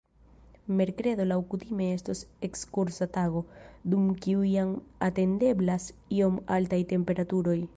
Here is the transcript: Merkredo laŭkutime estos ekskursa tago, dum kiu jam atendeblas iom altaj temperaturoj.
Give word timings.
Merkredo 0.77 1.25
laŭkutime 1.31 1.89
estos 1.97 2.23
ekskursa 2.47 3.07
tago, 3.17 3.43
dum 3.93 4.09
kiu 4.27 4.47
jam 4.53 4.73
atendeblas 5.09 5.87
iom 6.21 6.41
altaj 6.57 6.81
temperaturoj. 6.95 7.59